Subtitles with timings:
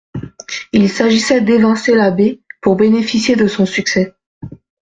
[0.73, 4.15] Il s'agissait d'évincer l'abbé pour bénéficier de son succès.